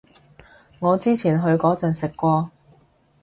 [0.79, 2.49] 我之前去嗰陣食過